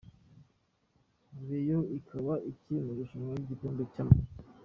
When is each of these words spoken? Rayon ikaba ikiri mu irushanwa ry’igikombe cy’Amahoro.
Rayon 1.47 1.83
ikaba 1.97 2.33
ikiri 2.51 2.77
mu 2.83 2.91
irushanwa 2.93 3.31
ry’igikombe 3.41 3.81
cy’Amahoro. 3.91 4.29